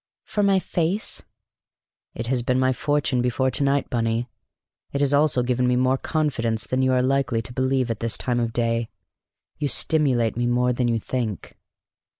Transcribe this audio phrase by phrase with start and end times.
[0.23, 1.21] "For my face?"
[2.15, 4.27] "It has been my fortune before to night, Bunny.
[4.93, 8.17] It has also given me more confidence than you are likely to believe at this
[8.17, 8.89] time of day.
[9.59, 11.55] You stimulate me more than you think."